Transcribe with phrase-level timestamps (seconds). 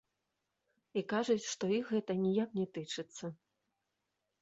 [1.01, 3.25] І кажуць, што іх гэта ніяк не тычыцца.